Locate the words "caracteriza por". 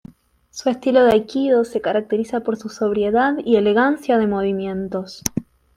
1.79-2.57